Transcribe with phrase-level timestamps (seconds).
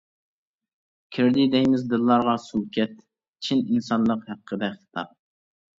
[1.17, 2.99] كىردى دەيمىز دىللارغا سۈلكەت،
[3.49, 5.19] چىن ئىنسانلىق ھەققىدە خىتاب!